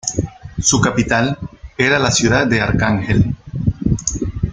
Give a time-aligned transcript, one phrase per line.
[0.59, 1.37] Su capital
[1.77, 3.35] era la ciudad de Arcángel.